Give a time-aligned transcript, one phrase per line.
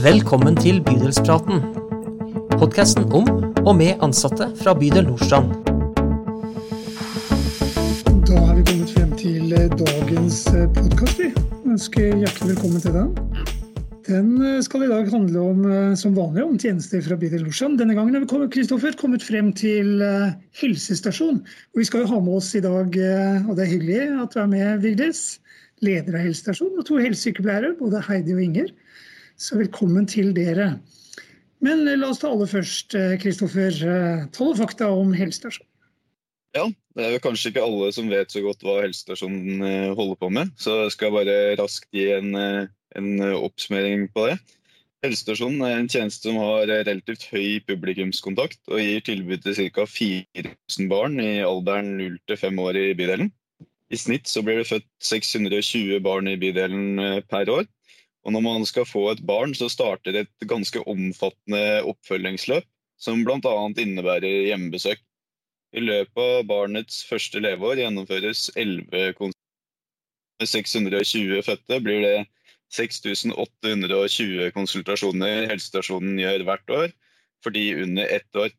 [0.00, 1.58] Velkommen til Bydelspraten.
[2.54, 3.26] Podkasten om
[3.66, 5.50] og med ansatte fra bydel Nordstrand.
[8.30, 10.38] Da er vi kommet frem til eh, dagens
[10.78, 11.20] podkast.
[11.68, 13.12] Ønsker hjertelig velkommen til den.
[14.08, 17.76] Den eh, skal i dag handle om, eh, som vanlig om tjenester fra bydel Nordstrand.
[17.82, 20.00] Denne gangen har vi kommet, Kristoffer, kommet frem til
[20.62, 21.44] helsestasjon.
[21.44, 24.40] Og vi skal jo ha med oss i dag, og det er hyggelig at du
[24.46, 25.26] er med, Vigdis,
[25.84, 28.72] leder av helsestasjonen, og to helsesykepleiere, både Heidi og Inger.
[29.40, 30.74] Så velkommen til dere.
[31.64, 35.68] Men eh, la oss ta aller først, eh, Kristoffer, eh, tall fakta om helsestasjonen.
[36.58, 36.66] Ja,
[36.98, 39.62] det er jo kanskje ikke alle som vet så godt hva helsestasjonen
[39.94, 44.34] holder på med, så jeg skal bare raskt gi en, en oppsummering på det.
[45.06, 49.86] Helsestasjonen er en tjeneste som har relativt høy publikumskontakt og gir tilbud til ca.
[49.86, 53.30] 4000 barn i alderen 0 til 5 år i bydelen.
[53.94, 57.70] I snitt så blir det født 620 barn i bydelen per år.
[58.26, 62.66] Og når man skal få et barn, så starter et ganske omfattende oppfølgingsløp,
[63.00, 63.54] som bl.a.
[63.80, 65.00] innebærer hjemmebesøk.
[65.72, 69.36] I løpet av barnets første leveår gjennomføres 11 konsultasjoner.
[70.40, 72.18] Med 620 fødte blir det
[72.72, 76.94] 6820 konsultasjoner helsestasjonen gjør hvert år
[77.44, 78.54] for de under ett år.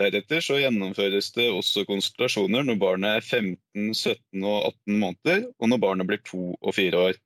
[0.00, 5.72] Deretter så gjennomføres det også konsultasjoner når barnet er 15, 17 og 18 måneder, og
[5.72, 7.20] når barnet blir to og fire år.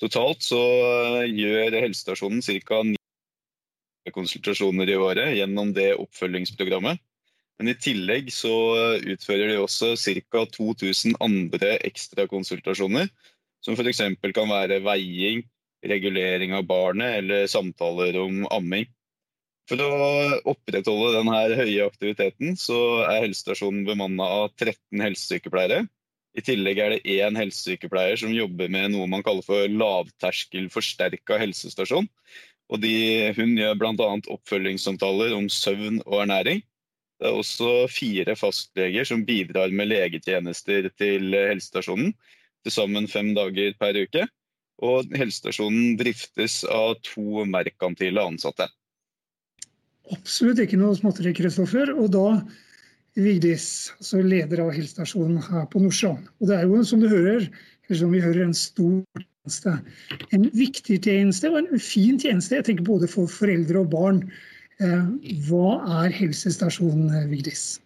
[0.00, 0.60] Totalt så
[1.20, 2.82] eh, gjør helsestasjonen ca.
[2.86, 7.00] ni konsultasjoner i året gjennom det oppfølgingsprogrammet.
[7.60, 8.52] Men i tillegg så
[9.12, 10.46] utfører de også ca.
[10.56, 13.10] 2000 andre ekstrakonsultasjoner.
[13.60, 14.00] Som f.eks.
[14.32, 15.44] kan være veiing,
[15.84, 18.88] regulering av barnet eller samtaler om amming.
[19.68, 25.84] For å opprettholde denne høye aktiviteten så er helsestasjonen bemanna av 13 helsesykepleiere
[26.38, 31.40] i tillegg er det én helsesykepleier som jobber med noe man kaller for lavterskel forsterka
[31.40, 32.06] helsestasjon.
[32.70, 32.92] Og de,
[33.34, 34.10] hun gjør bl.a.
[34.30, 36.62] oppfølgingssamtaler om søvn og ernæring.
[37.20, 42.14] Det er også fire fastleger som bidrar med legetjenester til helsestasjonen.
[42.64, 44.28] Til sammen fem dager per uke.
[44.86, 48.70] Og helsestasjonen driftes av to merkantile ansatte.
[50.14, 51.92] Absolutt ikke noe småtteri, Kristoffer.
[51.98, 52.26] Og da
[53.24, 53.66] Vigdis,
[53.98, 56.30] altså leder av helsestasjonen her på Nordstrand.
[56.40, 57.46] Og det er jo, som du hører,
[57.88, 59.76] eller som vi hører, en stor tjeneste.
[60.36, 64.24] En viktig tjeneste og en fin tjeneste, jeg tenker både for foreldre og barn.
[64.80, 65.06] Eh,
[65.48, 67.80] hva er helsestasjonen, Vigdis?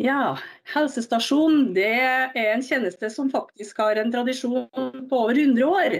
[0.00, 0.38] Ja,
[0.72, 4.70] helsestasjonen er en tjeneste som faktisk har en tradisjon
[5.10, 5.98] på over 100 år.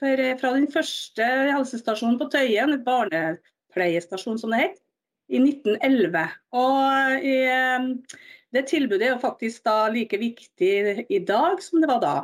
[0.00, 4.80] For eh, Fra den første helsestasjonen på Tøyen, barnepleiestasjon som det het,
[5.30, 6.26] i 1911.
[6.58, 7.36] Og i,
[8.54, 12.16] det tilbudet er jo faktisk da like viktig i dag som det var da.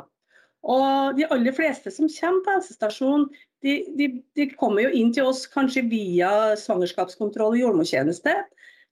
[0.67, 3.27] Og de aller fleste som kommer på helsestasjonen,
[3.63, 8.33] de, de, de, kommer jo inn til oss kanskje via svangerskapskontroll og jordmortjeneste.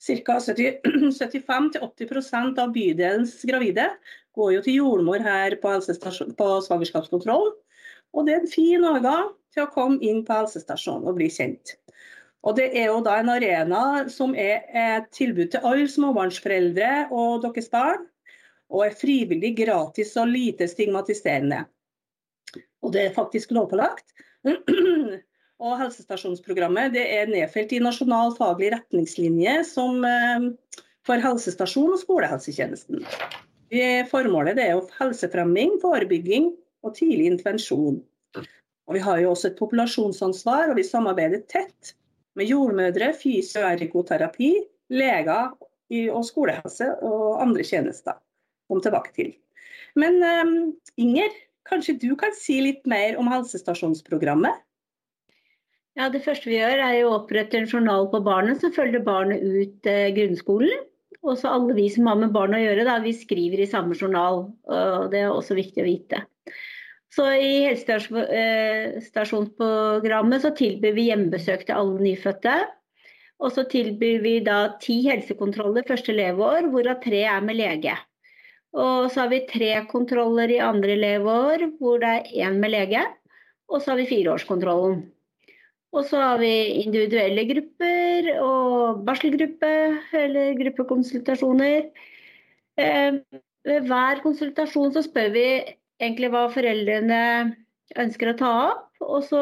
[0.06, 0.38] Ca.
[0.40, 3.90] 75-80% av bydelens gravide
[4.36, 5.76] går jo til jordmor her på,
[6.40, 7.52] på svangerskapskontroll.
[8.16, 11.76] Og det er en fin overgang til å komme inn på helsestasjonen og bli kjent.
[12.46, 17.42] Og Det er jo da en arena som er et tilbud til alle småbarnsforeldre og
[17.46, 18.06] deres barn.
[18.70, 21.64] Og er frivillig, gratis og lite stigmatiserende.
[22.86, 24.14] Og det er faktisk lovpålagt.
[25.66, 33.06] Og Helsestasjonsprogrammet det er nedfelt i Nasjonal faglig retningslinje som, eh, for helsestasjon og skolehelsetjenesten.
[34.12, 36.52] Formålet er jo helsefremming, forebygging
[36.84, 38.02] og tidlig intervensjon.
[38.36, 41.96] Og Vi har jo også et populasjonsansvar, og vi samarbeider tett
[42.36, 44.52] med jordmødre, fysio- og ergoterapi,
[44.94, 45.56] leger
[46.12, 48.18] og skolehelse og andre tjenester.
[48.70, 49.34] Kom tilbake til.
[49.96, 50.56] Men um,
[50.98, 51.34] Inger,
[51.70, 54.64] kanskje du kan si litt mer om helsestasjonsprogrammet?
[55.96, 59.40] Ja, Det første vi gjør er å opprette en journal på barnet som følger barnet
[59.40, 60.84] ut eh, grunnskolen.
[61.24, 63.96] Og så alle vi som har med barn å gjøre, da, vi skriver i samme
[63.96, 64.44] journal.
[64.68, 66.20] og Det er også viktig å vite.
[67.14, 72.56] Så I helsestasjonsprogrammet så tilbyr vi hjemmebesøk til alle nyfødte.
[73.44, 77.96] Og så tilbyr vi da ti helsekontroller første leveår, hvorav tre er med lege.
[78.76, 83.04] Og så har vi tre kontroller i andre leveår, hvor det er én med lege.
[83.72, 85.06] Og så har vi fireårskontrollen.
[85.96, 86.52] Og så har vi
[86.84, 89.72] individuelle grupper og barselgruppe
[90.20, 91.88] eller gruppekonsultasjoner.
[92.76, 93.22] Eh,
[93.66, 95.48] ved hver konsultasjon så spør vi
[96.02, 97.22] egentlig hva foreldrene
[98.02, 98.90] ønsker å ta opp.
[99.06, 99.42] Og så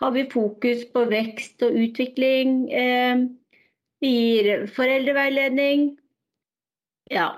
[0.00, 2.64] har vi fokus på vekst og utvikling.
[2.72, 3.24] Eh,
[4.00, 5.94] vi gir foreldreveiledning.
[7.12, 7.32] Ja.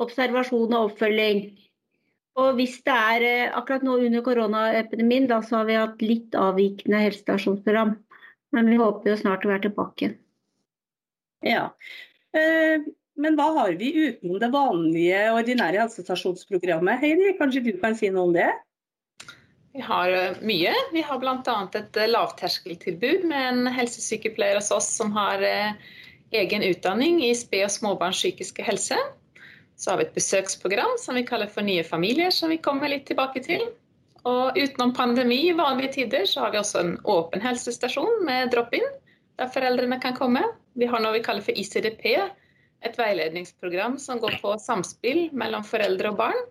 [0.00, 1.44] Observasjon og oppfølging.
[2.40, 6.38] Og hvis det er eh, akkurat nå under koronaepidemien, da så har vi hatt litt
[6.38, 7.94] avvikende helsestasjonsprogram.
[8.56, 10.14] Men vi håper jo snart å være tilbake.
[11.44, 11.68] Ja.
[13.12, 17.00] Eh, men hva har vi utenom det vanlige, ordinære helsestasjonsprogrammet?
[17.00, 18.50] Heidi, kanskje du kan si noe om det?
[19.72, 20.74] Vi har eh, mye.
[20.92, 21.68] Vi har bl.a.
[21.74, 25.42] et eh, lavterskeltilbud med en helsesykepleier hos oss som har
[26.32, 28.96] egen utdanning i sped- og småbarns psykiske helse.
[29.76, 33.06] Så har vi et besøksprogram som vi kaller for Nye familier, som vi kommer litt
[33.08, 33.64] tilbake til.
[34.28, 38.84] Og utenom pandemi i vanlige tider, så har vi også en åpen helsestasjon med drop-in,
[39.40, 40.44] der foreldrene kan komme.
[40.78, 42.04] Vi har noe vi kaller for ICDP,
[42.82, 46.42] et veiledningsprogram som går på samspill mellom foreldre og barn.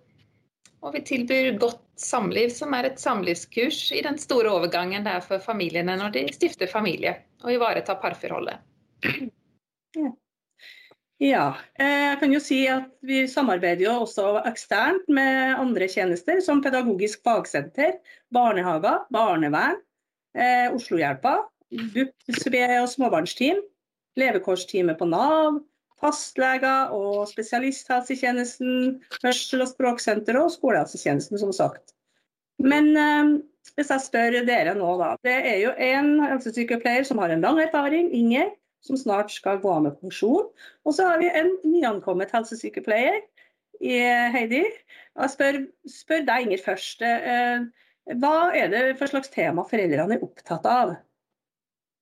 [0.81, 5.25] Og vi tilbyr Godt samliv, som er et samlivskurs i den store overgangen det er
[5.25, 8.57] for familiene når de stifter familie og ivaretar parforholdet.
[11.21, 16.39] Ja, eh, jeg kan jo si at vi samarbeider jo også eksternt med andre tjenester,
[16.41, 17.99] som Pedagogisk fagsenter,
[18.33, 19.77] barnehager, barnevern,
[20.33, 21.35] eh, Oslohjelpa,
[21.93, 23.61] BUP og småbarnsteam,
[24.17, 25.61] levekårsteamet på Nav,
[26.01, 31.93] fastleger og spesialisthelsetjenesten, hørsel- og språksenter og skolehelsetjenesten, som sagt.
[32.61, 33.35] Men eh,
[33.77, 35.13] hvis jeg spør dere nå, da.
[35.25, 38.51] Det er jo en helsesykepleier som har en lang erfaring, Inger,
[38.85, 40.49] som snart skal gå av med pensjon.
[40.85, 43.21] Og så har vi en nyankommet helsesykepleier,
[43.81, 44.65] Heidi.
[45.17, 47.05] Jeg spør, spør deg, Inger, først.
[47.05, 47.69] Eh,
[48.21, 50.97] hva er det for slags tema foreldrene er opptatt av?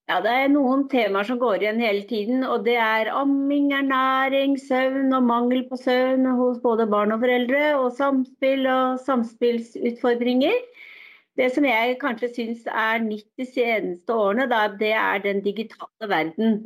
[0.10, 2.42] Ja, Det er noen temaer som går igjen hele tiden.
[2.44, 7.78] og Det er amming, ernæring, søvn og mangel på søvn hos både barn og foreldre.
[7.78, 10.56] Og samspill og samspillsutfordringer.
[11.38, 16.58] Det som jeg kanskje syns er nytt de seneste årene, det er den digitale verden.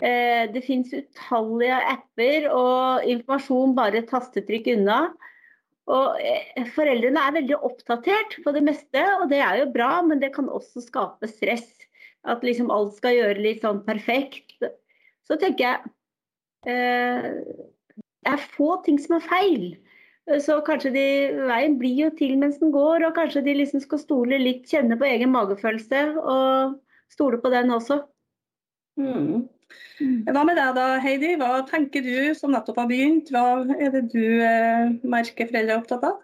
[0.00, 5.12] Eh, det finnes utallige apper og informasjon bare et tastetrykk unna.
[5.92, 10.24] Og eh, Foreldrene er veldig oppdatert på det meste, og det er jo bra, men
[10.24, 11.68] det kan også skape stress.
[12.26, 14.56] At liksom alt skal gjøre litt sånn perfekt.
[15.28, 17.28] Så tenker jeg eh,
[18.24, 19.68] Det er få ting som er feil.
[20.44, 21.06] Så kanskje de,
[21.48, 24.98] veien blir jo til mens den går, og kanskje de liksom skal stole litt, kjenne
[25.00, 26.74] på egen magefølelse og
[27.08, 28.02] stole på den også.
[29.00, 29.46] Mm.
[30.28, 31.32] Hva med deg da, Heidi?
[31.40, 33.32] Hva tenker du som nettopp har begynt?
[33.32, 36.20] Hva er det du eh, merker foreldre er opptatt av?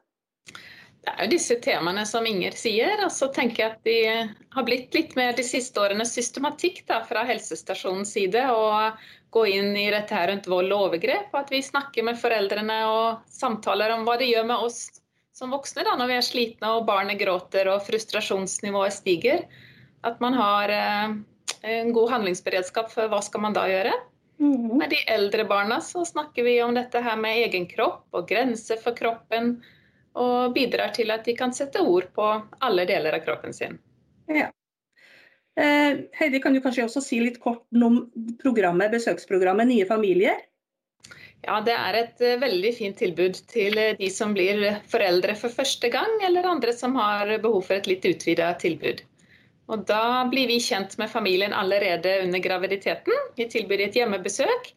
[1.04, 3.02] Det er jo disse temaene som Inger sier.
[3.04, 3.98] Og så tenker jeg at de
[4.56, 8.46] har blitt litt mer de siste årene systematikk da, fra helsestasjonens side.
[8.48, 9.04] Og
[9.34, 11.28] gå inn i dette her rundt vold og overgrep.
[11.34, 14.86] Og at vi snakker med foreldrene og samtaler om hva det gjør med oss
[15.34, 19.44] som voksne da, når vi er slitne og barnet gråter og frustrasjonsnivået stiger.
[20.06, 21.16] At man har eh,
[21.74, 23.94] en god handlingsberedskap for hva skal man da gjøre.
[24.38, 24.76] Mm.
[24.78, 28.78] Med de eldre barna så snakker vi om dette her med egen kropp og grenser
[28.82, 29.56] for kroppen
[30.14, 32.28] og bidrar til at de kan sette ord på
[32.62, 33.78] alle deler av kroppen sin.
[34.30, 34.50] Ja.
[35.60, 38.04] Eh, Heidi, kan du kanskje også si litt kort om
[38.42, 40.42] programmet, besøksprogrammet Nye familier?
[41.44, 45.52] Ja, Det er et uh, veldig fint tilbud til uh, de som blir foreldre for
[45.52, 49.02] første gang, eller andre som har behov for et litt utvida tilbud.
[49.68, 53.28] Og Da blir vi kjent med familien allerede under graviditeten.
[53.36, 54.72] Vi tilbyr et hjemmebesøk.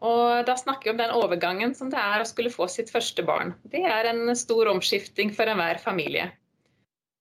[0.00, 3.24] Og da snakker vi om den overgangen som det er å skulle få sitt første
[3.26, 3.52] barn.
[3.68, 6.30] Det er en stor omskifting for enhver familie.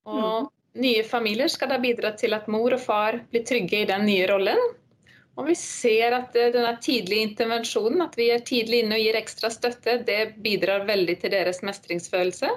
[0.08, 0.52] Og mm.
[0.86, 4.30] nye familier skal da bidra til at mor og far blir trygge i den nye
[4.32, 4.62] rollen.
[5.40, 9.52] Og vi ser at denne tidlige intervensjonen, at vi er tidlig inne og gir ekstra
[9.52, 12.50] støtte, det bidrar veldig til deres mestringsfølelse.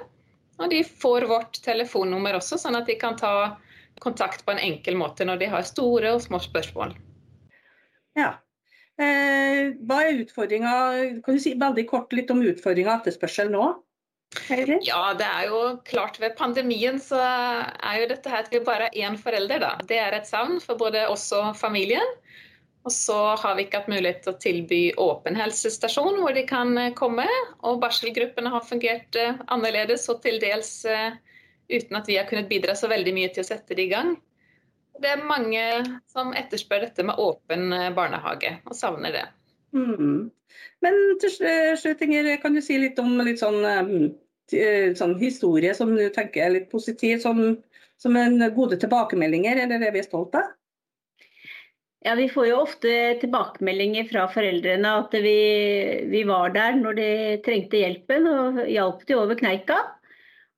[0.59, 3.55] Og de får vårt telefonnummer også, sånn at de kan ta
[4.03, 6.95] kontakt på en enkel måte når de har store og små spørsmål.
[8.19, 8.42] Ja, Eh,
[8.97, 10.73] hva er utfordringa?
[11.25, 13.71] Kan du si veldig kort litt om utfordringa og etterspørsel nå?
[14.47, 14.79] Heidi?
[14.87, 18.89] Ja, det er jo klart Ved pandemien så er jo dette her at vi bare
[18.89, 19.61] har én forelder.
[19.61, 19.75] da.
[19.89, 22.15] Det er et savn for både oss og familien.
[22.83, 26.75] Og så har vi ikke hatt mulighet til å tilby åpen helsestasjon hvor de kan
[26.77, 27.27] eh, komme.
[27.63, 30.81] Og barselgruppene har fungert eh, annerledes og til dels
[31.71, 34.17] uten at vi har kunnet bidra så veldig mye til å sette det i gang.
[35.01, 35.61] Det er mange
[36.11, 39.25] som etterspør dette med åpen eh, barnehage, og savner det.
[39.73, 40.29] Mm.
[40.85, 43.93] Men til slutt, Inger, kan du si litt om litt sånn, eh,
[44.59, 47.41] eh, sånn historie som du tenker er litt positiv, som,
[48.01, 50.53] som en gode tilbakemeldinger, eller det vi er stolt av?
[52.03, 55.37] Ja, Vi får jo ofte tilbakemeldinger fra foreldrene at vi,
[56.11, 57.11] vi var der når de
[57.45, 59.77] trengte hjelpen og hjalp de over kneika.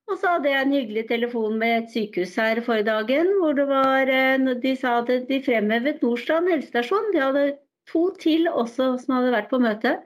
[0.05, 3.65] Og så hadde jeg en hyggelig telefon med et sykehus her forrige dagen, hvor det
[3.69, 7.11] var, eh, de sa at de fremhevet Nordstrand helsestasjon.
[7.15, 7.45] De hadde
[7.89, 9.97] to til også som hadde vært på møte.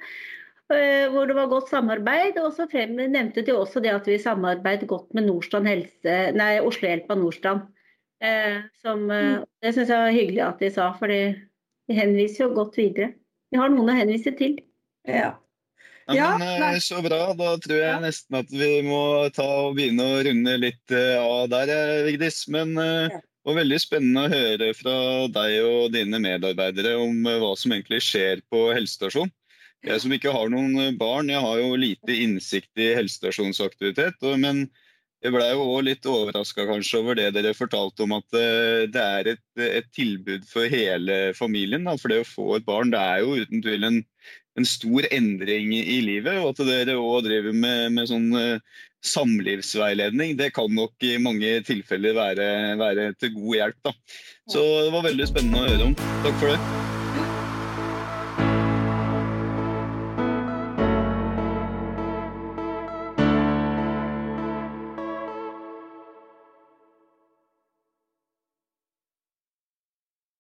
[0.70, 2.38] eh, hvor det var godt samarbeid.
[2.38, 6.60] Og så frem, nevnte de også det at vi samarbeidet godt med Nordstrand helse, nei,
[6.62, 7.68] Oslohjelpa Nordstrand.
[8.22, 11.36] Eh, som, eh, det syns jeg var hyggelig at de sa, for de
[11.89, 13.13] henviser jo godt videre.
[13.50, 14.60] Vi har noen å henvise til.
[15.08, 15.34] Ja.
[16.10, 16.74] Ja, Ja, men nei.
[16.75, 17.34] eh, Så bra.
[17.38, 18.00] Da tror jeg Ja.
[18.01, 22.48] nesten at vi må ta og begynne å runde litt eh, av der, eh, Vigdis.
[22.50, 23.08] Men Ja.
[23.10, 24.96] det var veldig spennende å høre fra
[25.28, 29.32] deg og dine medarbeidere om hva som egentlig skjer på helsestasjon.
[29.86, 34.20] Jeg som ikke har noen barn, jeg har jo lite innsikt i helsestasjonsaktivitet.
[34.38, 34.70] Men
[35.24, 39.28] jeg blei jo òg litt overraska kanskje over det dere fortalte om at det er
[39.36, 41.86] et, et tilbud for hele familien.
[41.86, 41.96] Da.
[41.96, 44.01] For det å få et barn, det er jo uten tvil en,
[44.60, 46.39] en stor endring i, livet.
[46.42, 51.56] Og at dere òg driver med, med sånn eh, samlivsveiledning, det kan nok i mange
[51.68, 52.50] tilfeller være,
[52.80, 53.82] være til god hjelp.
[53.88, 53.96] Da.
[54.51, 55.98] Så det var veldig spennende å høre om.
[56.25, 56.78] Takk for det.